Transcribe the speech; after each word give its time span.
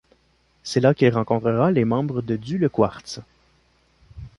C'est 0.63 0.79
là 0.79 0.95
qu'il 0.95 1.13
rencontrera 1.13 1.69
les 1.69 1.85
membres 1.85 2.23
de 2.23 2.35
Due 2.35 2.57
le 2.57 2.69
quartz. 2.69 3.21